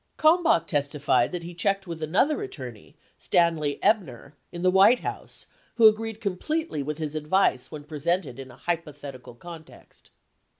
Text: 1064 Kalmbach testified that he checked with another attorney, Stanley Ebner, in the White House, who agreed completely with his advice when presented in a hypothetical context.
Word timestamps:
1064 0.19 0.23
Kalmbach 0.63 0.67
testified 0.67 1.31
that 1.31 1.43
he 1.43 1.53
checked 1.53 1.85
with 1.85 2.01
another 2.01 2.41
attorney, 2.41 2.95
Stanley 3.19 3.77
Ebner, 3.83 4.33
in 4.51 4.63
the 4.63 4.71
White 4.71 5.01
House, 5.01 5.45
who 5.75 5.87
agreed 5.87 6.19
completely 6.19 6.81
with 6.81 6.97
his 6.97 7.13
advice 7.13 7.71
when 7.71 7.83
presented 7.83 8.39
in 8.39 8.49
a 8.49 8.57
hypothetical 8.57 9.35
context. 9.35 10.09